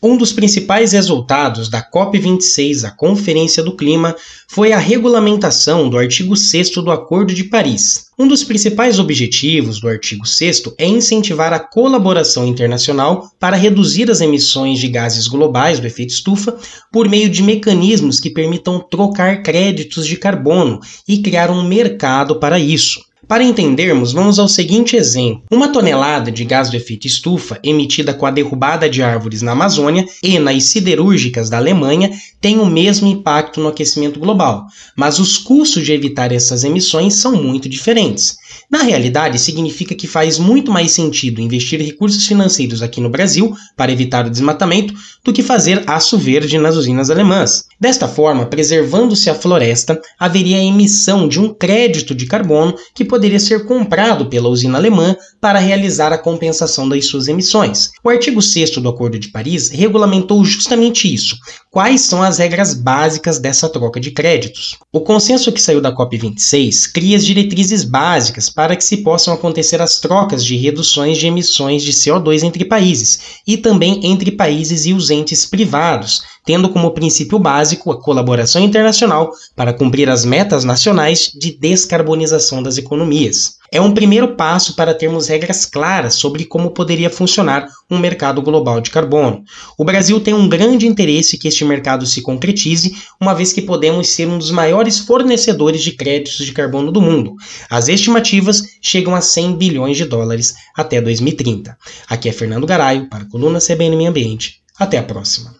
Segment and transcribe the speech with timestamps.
[0.00, 4.14] Um dos principais resultados da COP26, a Conferência do Clima,
[4.46, 8.06] foi a regulamentação do artigo 6 do Acordo de Paris.
[8.16, 14.20] Um dos principais objetivos do artigo 6 é incentivar a colaboração internacional para reduzir as
[14.20, 16.56] emissões de gases globais do efeito estufa
[16.92, 20.78] por meio de mecanismos que permitam trocar créditos de carbono
[21.08, 23.07] e criar um mercado para isso.
[23.28, 25.42] Para entendermos, vamos ao seguinte exemplo.
[25.52, 30.06] Uma tonelada de gás do efeito estufa emitida com a derrubada de árvores na Amazônia
[30.22, 32.10] e nas siderúrgicas da Alemanha
[32.40, 34.64] tem o mesmo impacto no aquecimento global,
[34.96, 38.38] mas os custos de evitar essas emissões são muito diferentes.
[38.70, 43.92] Na realidade, significa que faz muito mais sentido investir recursos financeiros aqui no Brasil para
[43.92, 47.64] evitar o desmatamento do que fazer aço verde nas usinas alemãs.
[47.80, 53.40] Desta forma, preservando-se a floresta, haveria a emissão de um crédito de carbono que poderia
[53.40, 57.90] ser comprado pela usina alemã para realizar a compensação das suas emissões.
[58.04, 61.36] O artigo 6 do Acordo de Paris regulamentou justamente isso.
[61.68, 64.76] Quais são as regras básicas dessa troca de créditos?
[64.92, 69.82] O consenso que saiu da COP26 cria as diretrizes básicas para que se possam acontecer
[69.82, 74.92] as trocas de reduções de emissões de CO2 entre países e também entre países e
[74.92, 81.30] os entes privados, tendo como princípio básico a colaboração internacional para cumprir as metas nacionais
[81.34, 83.58] de descarbonização das economias.
[83.70, 88.80] É um primeiro passo para termos regras claras sobre como poderia funcionar um mercado global
[88.80, 89.44] de carbono.
[89.76, 94.08] O Brasil tem um grande interesse que este mercado se concretize, uma vez que podemos
[94.08, 97.34] ser um dos maiores fornecedores de créditos de carbono do mundo.
[97.68, 101.76] As estimativas chegam a 100 bilhões de dólares até 2030.
[102.08, 104.62] Aqui é Fernando Garaio para a coluna CBN Meio Ambiente.
[104.78, 105.58] Até a próxima.